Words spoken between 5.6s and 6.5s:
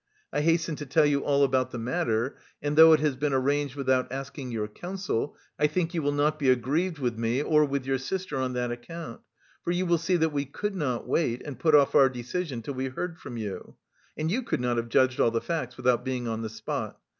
think you will not be